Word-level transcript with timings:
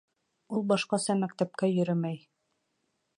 Ул 0.59 0.63
башҡаса 0.71 1.17
мәктәпкә 1.25 1.71
йөрөмәй 1.77 2.21